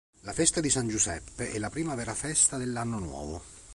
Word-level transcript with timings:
La 0.23 0.33
festa 0.33 0.61
di 0.61 0.71
San 0.71 0.87
Giuseppe 0.87 1.51
è 1.51 1.59
la 1.59 1.69
prima 1.69 1.93
vera 1.93 2.15
festa 2.15 2.57
dell'anno 2.57 2.97
nuovo. 2.97 3.43